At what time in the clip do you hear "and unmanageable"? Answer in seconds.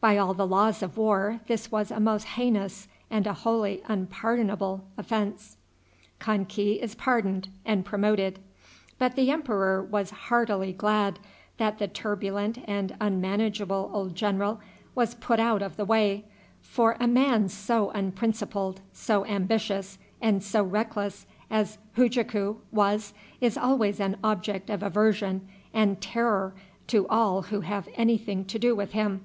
12.64-13.90